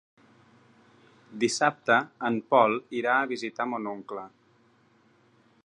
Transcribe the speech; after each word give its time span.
Dissabte 1.43 1.97
en 2.29 2.39
Pol 2.53 2.73
irà 3.01 3.19
a 3.25 3.29
visitar 3.33 3.69
mon 3.75 3.91
oncle. 3.95 4.25